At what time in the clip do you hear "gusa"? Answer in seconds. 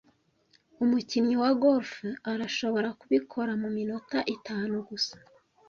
4.89-5.15